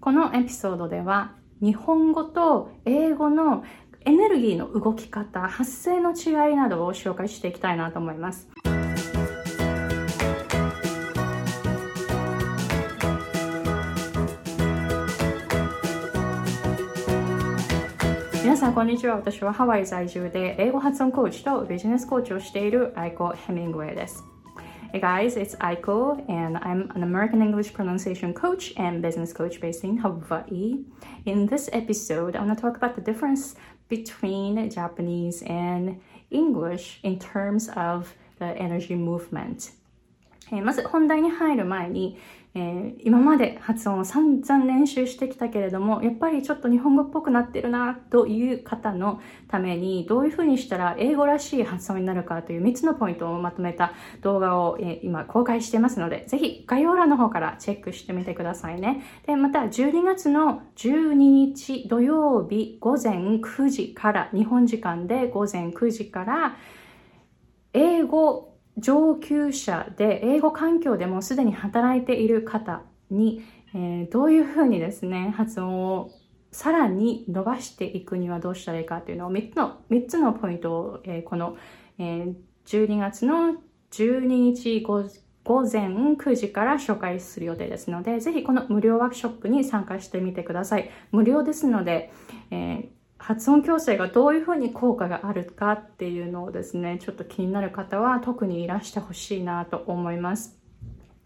[0.00, 3.64] このエピソードでは日本語と英語の
[4.06, 8.48] エネルギーの動き方、発声の違いなどを紹介していきたいなと思います。
[18.42, 19.16] 皆さん、こんにちは。
[19.16, 24.24] 私はハワイ在住で英語発音コーチとビジネスコーチをしているアイコ・ヘミングウェイです。
[24.91, 29.97] Hey guys, it's Aiko, and I'm an American English pronunciation coach and business coach based in
[29.97, 30.85] Hawaii.
[31.25, 33.55] In this episode, I want to talk about the difference
[33.89, 35.99] between Japanese and
[36.31, 39.71] English in terms of the energy movement.
[40.63, 42.17] まず本題に入る前に、
[42.52, 53.92] えー、今まで発音を散々練習してきたけれども、やっぱりちょっと日本語っぽくなってるなという方のために、どういうふうにしたら英語らしい発音になるかという3つのポイントをまとめた
[54.22, 59.04] 動画を、えー、今公開してますので、ぜひ概要欄の方からチェックしてみてくださいね。
[59.26, 66.56] で、また12月の12日土曜日午前9時から、日本時間で午前9時から、
[67.72, 73.42] 英語上級者で英語環境でもすでに働いている方に、
[73.74, 76.10] えー、どういうふうにですね、発音を
[76.52, 81.56] さらに伸ばしていくにはどうしたらいいかというのを3つの、3つのポイントを、えー、この、
[81.98, 82.34] えー、
[82.66, 83.54] 12月の
[83.92, 90.90] 12日午前9時から紹介する予定ですので、ぜひこの無料ワークショップに参加してみてください。
[91.12, 92.12] 無料ですので、
[92.50, 100.58] えー発音矯正がどういうふうに効果があるかっていうのをですね、ちょっと気になる方は特にいらしてほしいなと思います。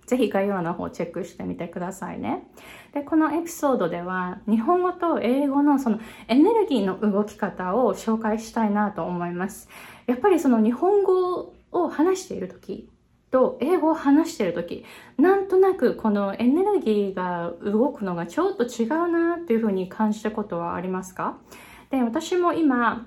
[0.07, 2.47] ぜひ概要欄の方チェックしてみてくださいね。
[2.93, 9.69] で、このエピソードでは日本語と英語のそのエネルギーの動き方を紹介したいなと思います。
[10.07, 12.91] やっぱりその日本語を話している時
[13.31, 14.85] と英語を話している時、
[15.17, 21.39] なんとなくこのエネルギーが動くのがちょっと違うなっていうふうに感じたことはありますか？
[21.91, 23.07] で、私も今、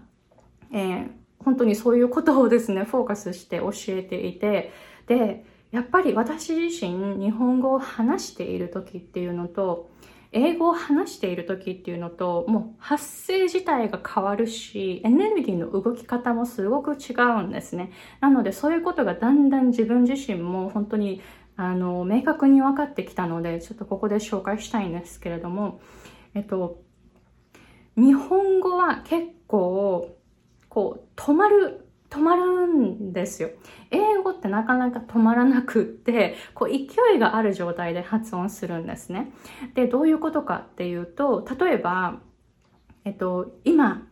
[0.71, 1.09] えー、
[1.43, 4.71] 本当にそういうことをですね、フォーカスして教えていて、
[5.07, 9.89] で、やっぱり私自身日本語を話している時っていうのと、
[10.33, 17.91] 英語を話している時っていうのと、もう発声自体が変わるし、エネルギーの動き方もすごく違うんですね。
[18.19, 21.21] なのでそういうことがだんだん自分自身も本当に
[21.55, 25.81] あの、明確に分かってきたので、ちょっとここで紹介したいんですけれども、
[26.35, 26.83] えっと、
[27.97, 30.15] 日本語は結構、
[30.69, 33.49] こう、止まる、止まるんですよ。
[33.89, 39.31] 英語ってなかなか止まらなくって、こう、勢いがある状態で発音するんですね。
[39.73, 42.21] で、どういうことかっていうと、例えば、
[43.03, 44.07] えっと、今、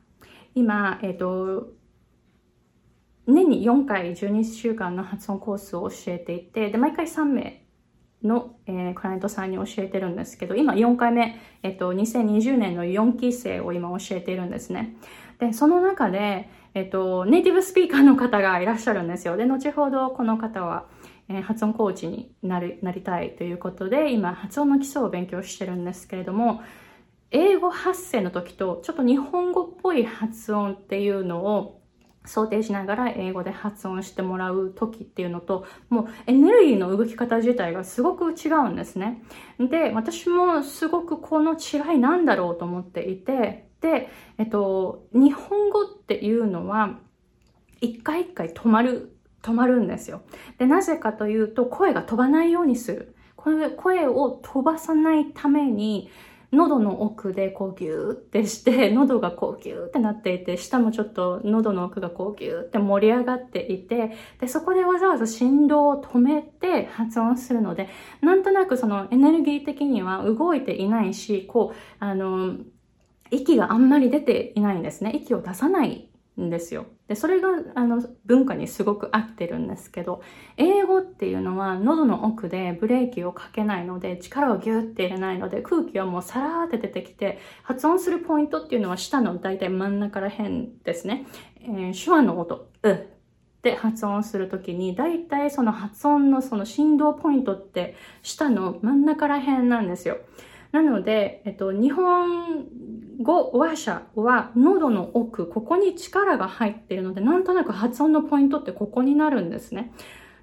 [0.56, 1.69] 今、えっと、
[3.28, 7.65] 年に4回12週間の発音コースを教えていて、で、毎回3名
[8.24, 14.96] の、えー、クライアントさんに教えてるんですけど、今4回目、えっと、2020年の4期生を今教えているんですね。
[15.40, 19.38] で、その中で、えっと、ネイティブスピーカーの方がいらっしゃるんですよ。
[19.38, 20.86] で、後ほどこの方は、
[21.30, 26.62] えー、発音コーチになりなりたいということで、今、発音の基礎を勉強してるんですけれども、
[27.32, 31.82] 英語発声の時と、ちょっと日本語っぽい発音っていうのを
[32.25, 39.24] 想定しながら英語で発音してもらう時っていうのと、もうエネルギーの動き方自体がすごく違うんですね。
[39.59, 47.00] で、私もすごくこの違いなんだろうと思っていて、で、えっと、日本語っていうのは、
[47.81, 50.22] 一回一回止まる、止まるんですよ。
[50.58, 53.16] で、なぜかというと、声が飛ばないようにする。
[53.78, 56.09] 声を飛ばさないために、
[56.55, 67.89] 喉の奥でこうギューってして、 喉がこうギューってなっていて、舌もちょっと喉の奥がこうギューって盛り上がっていて、で、そこでわざわざ振動を止めて発音するので、
[68.21, 72.55] なんとなくそのエネルギー的には動いていないし、こう、あの、
[73.31, 75.11] 息があんまり出ていないんですね。
[75.13, 76.09] 息を出さない
[76.40, 76.85] んですよ。
[77.07, 80.22] で、それが、あの、文化にすごく合ってるんですけど、
[80.57, 91.26] 英語っていうのは喉の奥でブレーキをかけないので、力をギュって入れないので、空気はもうさらーって出てきて、発音するポイントっていうのは下の大体真ん中ら辺ですね。
[91.61, 92.97] えー、手話の音、うっ
[93.61, 100.17] て発音するときに、大体その発音のその振動ポイントって下の真ん中ら辺なんですよ。
[100.75, 102.66] なので、えっと、日本
[103.22, 109.93] 語話者は喉の奥、ここに力が入っているので、なんとなく発音のポイントってここになるんですね。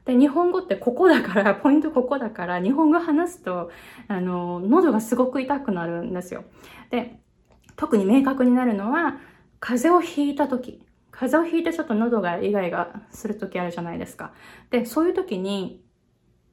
[0.06, 3.70] で、日本語ってここだから、 ポイントここだから、日本語話すと、
[4.08, 6.44] あの、喉がすごく痛くなるんですよ。
[6.88, 7.20] で、
[7.76, 9.18] 特に明確になるのは、
[9.60, 10.86] 風邪をひいた時。
[11.10, 14.32] 風邪をひいてちょっと喉がイガイガする時あるじゃないですか。
[14.70, 15.84] で、そういう時に、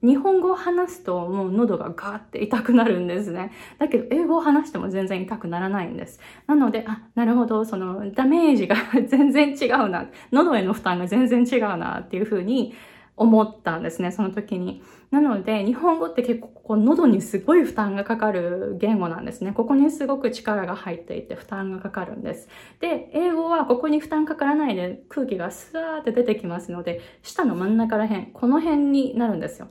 [0.01, 3.51] 日本語を話すともう喉がガーって痛くなるんですね。
[3.77, 6.19] だけど英語を話しても全然痛くならないんです。
[6.47, 10.07] なので、あ、なるほど、そのダメージが 全然違うな。
[10.31, 12.73] 喉への負担が全然違うなっていうふうに
[13.17, 14.81] 思ったんですね、その時に。
[15.11, 19.51] なので、日本語って結構こう喉にすごい負担がかかる言語なんですね。
[19.51, 22.47] ここにすごく力が入っていて負担がかかるんです。
[22.79, 29.67] で、英語はここに負担かからないで空気がスーって出てきますので、舌の真ん中ら辺、この辺になるんですよ。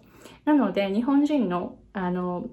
[0.49, 2.47] なので、日本人の、あの、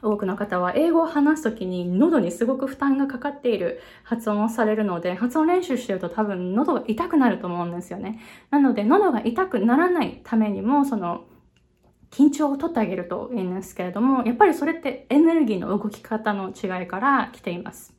[0.00, 8.18] 多くの方は英語を話すときに喉にすごく負担がかかっている発音をされるので、発音練習してると多分喉が痛くなると思うんですよね。
[8.50, 11.24] なので、喉が痛くならないためにも、その、
[12.10, 17.93] 緊張を取ってあげるといいんですけれども、やっぱりそれってエネルギーの動き方の違いから来ています。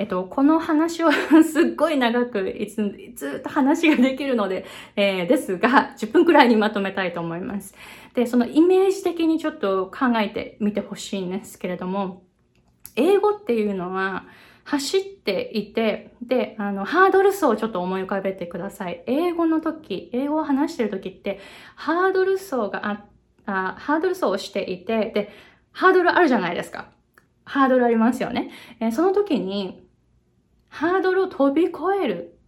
[0.00, 4.64] えっと、この話をすっごい長くいつ、ずっと話ができるので、
[4.96, 7.74] えー、ですが、10分くらいにまとめたいと思います。
[8.14, 12.22] で、そのイメージ的にちょっと考えてみてほしいんですけれども、
[12.96, 14.24] 英語っていうのは、
[14.64, 19.04] 走っていて、で、あの、ハードル層をちょっと思い浮かべてください。
[19.06, 21.40] 英語の時、英語を話してる時って、
[21.74, 23.04] ハードル層があ
[23.44, 25.30] あ、ハードル層をしていて、で、
[25.72, 26.88] ハードルあるじゃないですか。
[27.44, 28.50] ハードルありますよね。
[28.78, 29.89] えー、その時に、
[30.70, 32.38] ハードルを飛び越える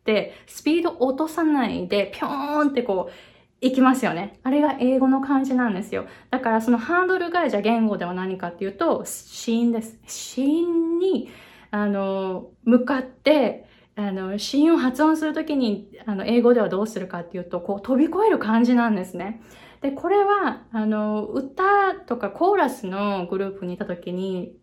[0.00, 3.12] って、スピード落とさないで、ぴょーんってこう、
[3.60, 4.40] 行きますよね。
[4.42, 6.06] あれが英語の漢字なんですよ。
[6.30, 10.00] だからそのハードルがじゃあ言語では何かっていうと、死因です。
[10.06, 11.28] 死因に、
[11.70, 19.40] あの、向かって、あの、死因を発音するときに、あの、英語ではどうするかっていうと、こう飛び越える漢字なんですね。
[19.80, 24.56] で、これは、あの、歌とかコーラスのグループにいたときに、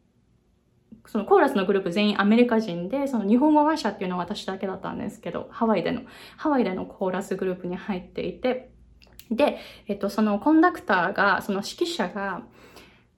[1.12, 6.02] そのコーラスのグループ全員アメリカ人で、その日本語話者っていうのは私だけだったんですけど、ハワイでの、
[6.38, 8.70] ハワイでのコーラスグループに入っていて、
[9.32, 9.58] で、
[9.88, 12.44] えっと、そのコンダクターが、その指揮者が、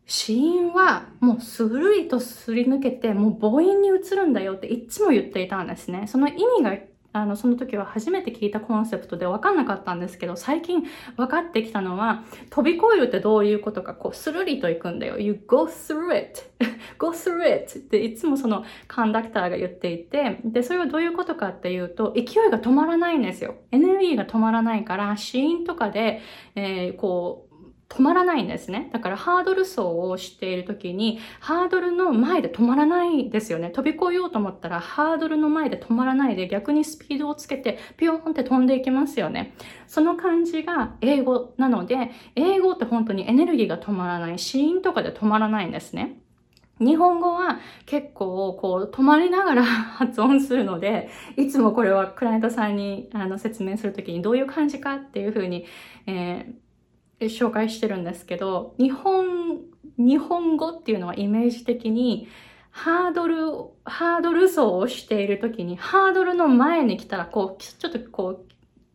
[0.05, 6.07] 死因はもうスルリとすり抜けて、もう母音に移るんだよっていつも言っていたんですね。
[6.07, 6.77] その意味が
[7.13, 10.83] あの、その時は初めて聞いたコンセプトで分かんなかったんですけど、最近
[11.17, 15.19] 分かってきたのは、飛び越えるってどういうことか、こう、スルリと行くんだよ。
[15.19, 16.50] You go through it.
[17.01, 17.79] Go through it.
[17.79, 23.55] っていつもそのカンダクターが言っていて、で、それはどういうことかっていうと、勢いが止まらないんですよ。
[23.71, 26.21] エネルギーが止まらないから、死因とかで、
[26.53, 27.51] えー、こう、
[27.89, 28.89] 止まらないんですね。
[28.93, 33.69] だからハードル走をしている時に、ハードルの前で止まらないですよね。
[33.69, 39.55] 飛び越えようと思ったら、ハードルの前で止まらないで、逆にスピードをつけて、ピヨーンって飛んでいきますよね。
[39.87, 46.21] その感じが英語なので、英語って本当にエネルギーが止まらない、死因とかで止まらないんですね。
[46.81, 55.65] 日本語は結構こう止まりながら 発音するので、いつもこれはクライアントさんにあの説明するときにどういう感じかっていうふうに、
[56.07, 56.71] えー
[57.27, 59.59] 紹介してるんですけど、日本、
[59.97, 62.27] 日本語っていうのはイメージ的に、
[62.71, 63.35] ハードル、
[63.83, 68.51] ハードル走をしている時に、ハードルの前に来たら、こう、ちょっとこう、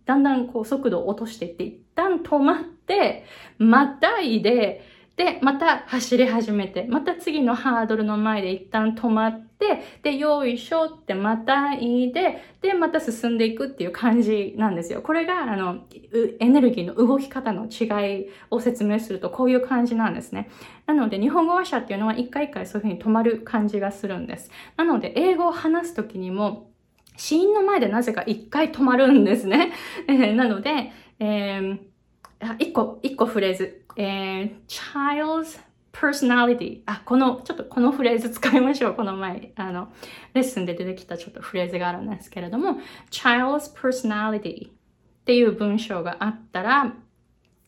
[0.07, 3.25] だんだんこう速度を落としていって、一旦止まって、
[3.59, 4.83] またいで、
[5.17, 15.01] で、また走り始めて、また次のハードルの前で一旦止まって、で、よいしょってまたいで、で、また進んでいくっていう感じなんですよ。
[15.01, 15.87] これが、あの、
[16.39, 20.51] エネルギーの動き方の違いを説明するとこういう感じなんですね。
[20.85, 24.51] なので、日本語話者っていうのは一回一回そういうふうに止まる感じがするんです。
[24.77, 26.71] なので、英語を話すときにも、
[27.17, 29.73] 死因の前でなぜか一回止まるんですね。
[30.37, 31.79] なので、えー、
[32.59, 33.83] 一個、一個フレーズ。
[33.97, 35.59] えー、child's
[35.93, 38.95] personality あ、この、ちょっとこのフレーズ 使いましょう。
[38.95, 39.93] この前、あの、
[40.35, 42.79] レッスンで出てきたちょっとフレーズがあるんですけれども、
[43.11, 44.73] child's personality っ
[45.25, 46.95] ていう文章があったら、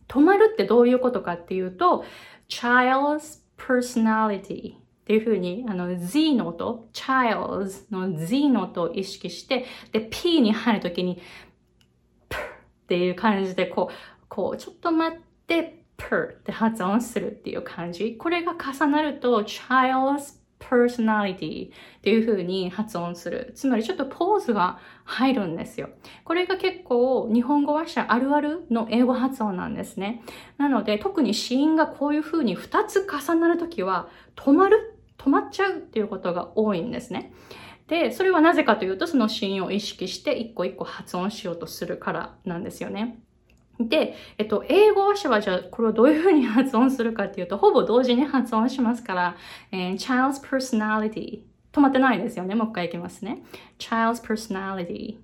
[0.06, 2.04] 止まるってどういうことかっていうと、
[2.48, 11.16] child's personality っていうふうに、あの、Z の音、child's の Z の音を意識して、で、P に入るときに、
[12.28, 12.40] p っ
[12.88, 18.16] ていう感じで、こう、こう、ちょっと待って、per って発音するっていう感じ。
[18.16, 21.70] これが重なると child's personality っ
[22.02, 23.52] ていう風に発音する。
[23.54, 25.90] つまりちょっとポーズが入るんですよ。
[26.24, 30.22] これが結構日本語話者あるあるの英語発音なんですね。
[30.56, 37.32] なので特に子音がこういう風に2つ重なるときは止まる、止まっちゃうっていうことが多いんですね。
[37.88, 43.22] で、それはなぜかというと、その子音を意識して一個一個発音しようとするからなんですよね。
[43.80, 49.36] で、えっと、英語話者はじゃあ、これをどういうふうに発音するかっていうと、ほぼ同時に発音しますから、
[49.70, 51.40] えー、child's personality
[51.72, 52.54] 止まってないですよね。
[52.54, 53.42] もう一回いきますね。
[53.78, 55.18] child's personality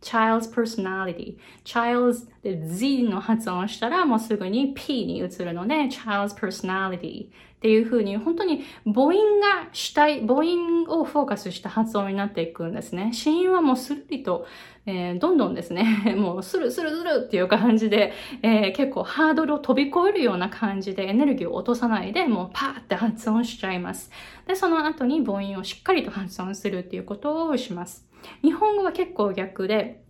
[0.00, 1.36] child's personality.
[1.64, 7.26] child's で Z の発音したらもうすぐに P に移るので child's personality
[7.58, 13.12] っていう風に本当に母音が主体、母音をフォーカスした発音になっていくんですね。
[13.12, 14.46] 子音はもうスルリと、
[14.86, 18.12] えー、どんどんですね、 もうスルスルスルっていう感じで、
[18.42, 24.12] えー、結構ハードルを飛び越えるような感じでエネルギーを落とさないでもうパーって発音しちゃいます。
[24.46, 28.07] で、その後に母音をしっかりと発音するっていうことをします。
[28.42, 30.02] 日本語は結構逆で、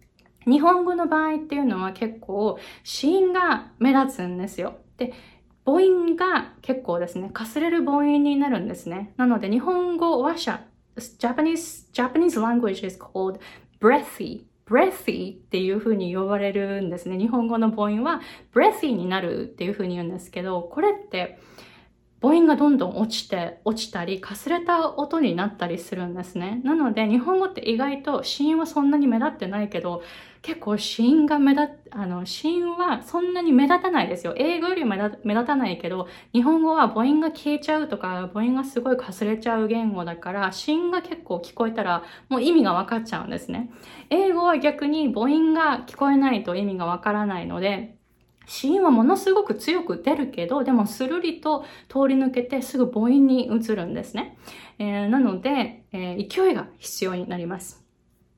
[0.46, 4.78] 日本語の場合っていうのは結構子音が目立つんですよ。
[4.96, 5.12] で、
[5.64, 9.12] 母音が結構ですね、かすれる母音になるんですね。
[9.16, 10.64] なので、日本語話者、
[10.96, 13.38] Japanese, Japanese language is called
[13.80, 14.44] breathy.
[14.66, 17.18] breathy っていう風に呼ばれるんですね。
[17.18, 18.20] 日本語の母音は
[18.54, 21.38] breathy になるっていう風に言うんですけど、これって
[22.20, 26.60] 母音がどんどん落ちて、落ちたり、かすれた音になったりするんですね。
[26.64, 30.02] なので、日本語って意外と子音はそんなに目立ってないけど、
[30.42, 34.34] 結構子音が目立あの、子音はそんなに目立たないですよ。
[34.36, 43.70] 英語より目立目立たないけど、日本語は母音が消えちゃうとか、母音がすごいかすれちゃう言語だから、子音が結構聞こえたら、もう意味がわかっちゃうんですね。
[44.10, 47.97] 英語は逆に母音が聞こえないと意味がわからないので、
[48.48, 54.36] 死因はものすごく強く出るけど、でもスルリと通り抜けてすぐ母音に移るんですね。
[54.78, 57.84] えー、なので、えー、勢いが必要になります。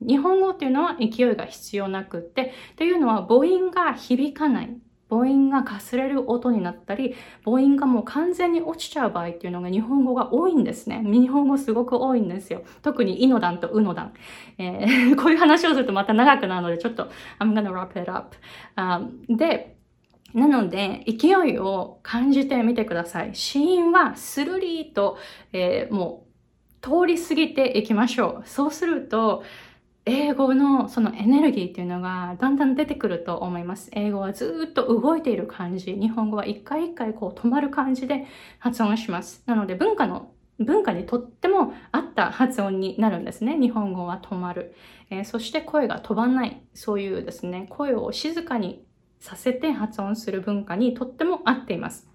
[0.01, 4.77] 日本語っていうのは勢いが必要なくって、っていうのは母音が響かない。
[5.09, 11.03] 母音がかすれる音になったり、母音がもう完全に落ちちゃう場合っていうのが日本語が多いんですね。
[11.05, 12.63] 日本語すごく多いんですよ。
[12.83, 14.13] 特にイノダンとウノダン。
[14.59, 17.09] えー、 こういう話をするとまた長くなるので、ちょっと
[17.41, 18.37] I'm gonna wrap it up、
[19.29, 19.77] で、
[20.35, 23.35] なので、勢いを感じてみてください。
[23.35, 25.19] 死因はスルリーと、
[25.53, 26.27] えー、も
[26.83, 28.49] う通り過ぎていきましょう。
[28.49, 29.43] そうすると、
[30.07, 33.91] 英語のそのエネルギーっていうのがだんだん出てくると思います。
[33.93, 35.95] 英語はずっと動いている感じ。
[35.95, 38.27] 日本語は一回一回こう止まる感じで
[38.59, 39.43] 発音します。
[39.47, 43.59] なので文化の文化にとっても合った発音になるんですね。
[43.59, 44.75] 日本語は止まる。
[45.11, 46.63] えー、そして声が飛ばない。
[46.75, 48.85] そういうですね、声を静かに
[49.21, 52.09] させて発音する文化にとっても合っています。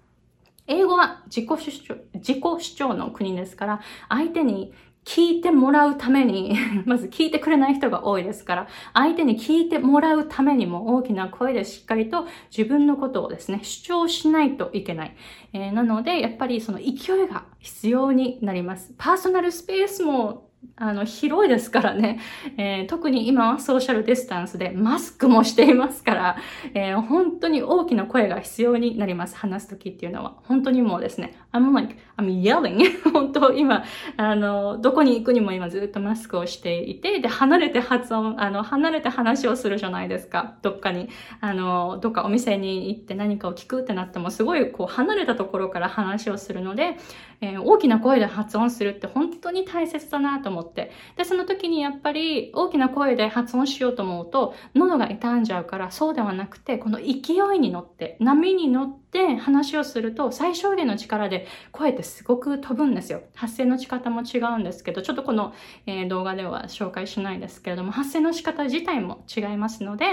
[0.66, 15.16] 英語は自己主張、自己主張の国ですから、相手に聞いてもらうために まず聞いてくれない人が多いですから、相手に聞いてもらうためにも大きな声でしっかりと自分のことをですね、主張しないといけない。
[15.52, 18.92] えー、なので、やっぱりその勢いが必要になります。
[18.98, 22.18] パーソナルスペースもあの、広いですからね、
[22.58, 26.36] えー、特に今はソーシャルディスタンスでマスクもしていますから、
[26.74, 29.36] えー、本当に大きな声が必要になります。
[29.36, 30.36] 話すときっていうのは。
[30.44, 32.82] 本当にもうですね、I'm like, I'm yelling.
[33.12, 33.84] 本当今、
[34.16, 40.56] あの、どこに行くにも今ずっとマスクをしていて、で、離れて発音、あの、離れて話をするじゃないですか。
[40.62, 41.08] どっかに、
[41.40, 46.96] あの、どっかお店に行って何かを聞くってなっても、すごいこう離れたところから話をするので、
[47.40, 50.92] えー、大きな声で発音するって本当に大切だなと思って。
[51.16, 59.05] で、その時にやっぱり大きな声で発音しようと思うと、喉が傷んじゃうから、そうではなくて、この勢いに乗って、波に乗って
[59.38, 63.22] 話をすると、最小限の力で声ってすごく飛ぶんですよ。
[63.34, 65.54] 発声の仕方も違うんですけど、ちょっとこの、
[65.86, 70.06] えー、動画では紹介しないですけれども、発声の仕方自体も違いますので、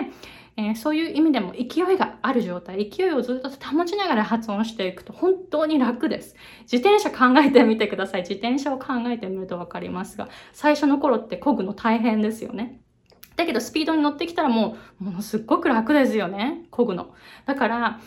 [0.56, 6.36] えー、そういう意味でも勢いがある状態、勢いをずっと保ちながら発音していくと本当に楽です。
[6.72, 8.22] 自転車考えてみてください。
[8.22, 12.80] 自転車を考えてみるとわかりますが、最初の頃って漕ぐの大変ですよね。
[13.36, 16.66] だけどスピードに乗ってきたらもう、ものすっごく楽ですよね。
[16.72, 17.16] 漕ぐの。
[17.46, 18.00] だから、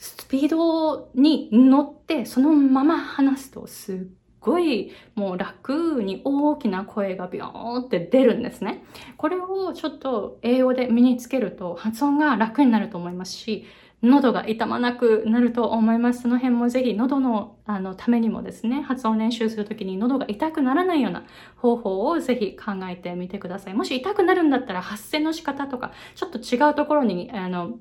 [0.00, 3.98] スピードに乗ってそのまま話すとすっ
[4.40, 8.82] ごいもう楽に大きな声がビョーンって出るんですね。
[9.18, 13.66] これをちょっと英語で身につけると発音が楽になると思いますし、
[14.02, 16.22] 喉が痛まなくなると思います。
[16.22, 21.24] その辺もぜひ喉のあのためにもですね、発音練習するときに喉が痛くならないような
[21.56, 23.74] 方法をぜひ考えてみてください。
[23.74, 27.74] もし痛くなるんだったら発声の仕方とか、ちょっと違うところにあの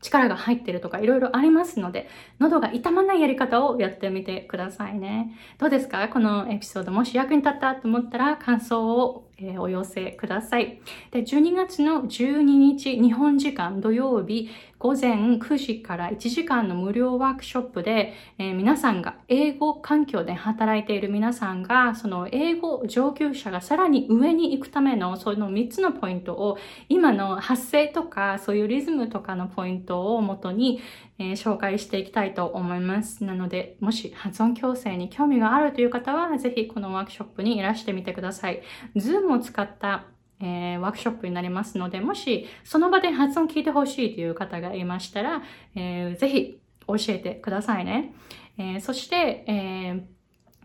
[0.00, 5.36] 力が入ってるとかいろいろありますので、喉が痛まないやり方をやってみてくださいね。
[5.58, 6.08] どうですか？
[6.08, 10.80] このエピソードもし役に立ったと思ったら感想をえ、お寄せください。
[11.10, 14.50] で、12月の12日、日本時間土曜日、
[14.80, 26.56] 午前9時から1時間の無料ワークショップで、えー、皆さんが英語環境で働いている皆さんが、その英語上級者がさらに上に行くためのその3つのポイントを、
[26.88, 30.80] 今の発声とか、そういうリズムとかのポイントをもとに、
[31.18, 33.22] えー、紹介していきたいと思います。
[33.22, 38.62] なので、もし発音矯正に興味があるという方は、ぜひこのワークショップにいらしてみてください。
[38.96, 40.06] Zoom を使った
[40.40, 45.42] えー、ワークショップになりますので、もしその場で発音聞いてほしいという方がいましたら、
[45.74, 48.14] えー、ぜひ教えてくださいね。
[48.58, 50.02] えー、そして、えー、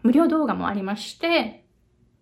[0.03, 1.65] 無料動画もありまして、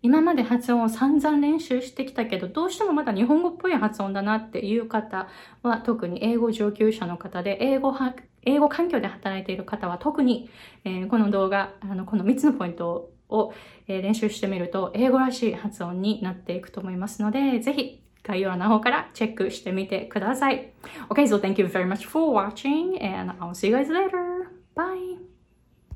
[0.03, 5.29] 今まで発音を散々練習してきたけど、どうしてもまだ日本語っぽい発音だなっていう方
[5.61, 8.13] は、特に英語上級者の方で、英語は、
[8.45, 10.49] 英語環境で働いている方は特に、
[10.83, 13.53] えー、この動画、あの、この3つのポイントを、を、
[13.87, 20.71] 練習してみると、英語らしい発音になっていくと思いますので、ぜひ概要欄の方からチェックしてみてください。
[21.09, 24.47] Okay, so thank you very much for watching and I'll see you guys later.
[24.75, 25.32] Bye!